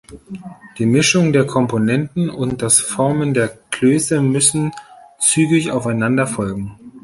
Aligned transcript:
Die 0.79 0.87
Mischung 0.87 1.31
der 1.31 1.45
Komponenten 1.45 2.27
und 2.31 2.63
das 2.63 2.79
Formen 2.79 3.35
der 3.35 3.49
Klöße 3.69 4.19
müssen 4.19 4.71
zügig 5.19 5.69
aufeinander 5.71 6.25
folgen. 6.25 6.71